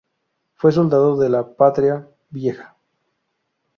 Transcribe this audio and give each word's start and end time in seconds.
Fue 0.55 0.71
soldado 0.71 1.15
de 1.15 1.29
la 1.29 1.47
Patria 1.47 2.07
Vieja. 2.31 2.75